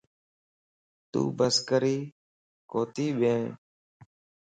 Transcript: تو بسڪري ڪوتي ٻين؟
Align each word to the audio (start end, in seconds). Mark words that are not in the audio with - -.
تو 1.11 1.19
بسڪري 1.37 1.97
ڪوتي 2.71 3.07
ٻين؟ 3.19 3.43